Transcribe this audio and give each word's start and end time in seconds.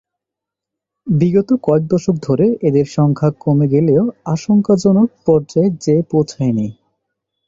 বিগত 1.07 1.49
কয়েক 1.63 1.83
দশক 1.87 2.15
ধরে 2.21 2.45
এদের 2.61 2.87
সংখ্যা 2.91 3.29
কমে 3.39 3.67
গেলেও 3.67 4.03
আশঙ্কাজনক 4.25 5.09
পর্যায়ে 5.25 5.69
যেয়ে 5.81 6.03
পৌঁছায় 6.11 6.53
নি। 6.53 6.67